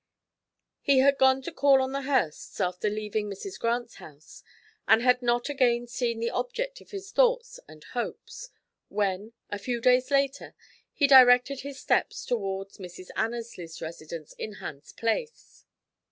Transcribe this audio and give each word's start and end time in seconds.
He 0.81 0.97
had 0.97 1.19
gone 1.19 1.43
to 1.43 1.51
call 1.51 1.79
on 1.79 1.91
the 1.91 2.01
Hursts 2.01 2.59
after 2.59 2.89
leaving 2.89 3.29
Mrs. 3.29 3.59
Grant's 3.59 3.97
house, 3.97 4.41
and 4.87 5.03
had 5.03 5.21
not 5.21 5.47
again 5.47 5.85
seen 5.85 6.19
the 6.19 6.31
object 6.31 6.81
of 6.81 6.89
his 6.89 7.11
thoughts 7.11 7.59
and 7.67 7.83
hopes, 7.83 8.49
when, 8.87 9.33
a 9.51 9.59
few 9.59 9.79
days 9.79 10.09
later, 10.09 10.55
he 10.91 11.05
directed 11.05 11.59
his 11.59 11.79
steps 11.79 12.25
towards 12.25 12.79
Mrs. 12.79 13.09
Annesley's 13.15 13.79
residence 13.79 14.33
in 14.39 14.53
Hans 14.53 14.91
Place. 14.91 15.67